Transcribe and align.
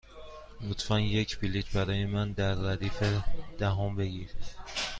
لطفا 0.61 0.99
یک 0.99 1.39
بلیط 1.39 1.71
برای 1.75 2.05
من 2.05 2.31
در 2.31 2.55
ردیف 2.55 3.03
دهم 3.57 3.95
بگیر. 3.95 4.29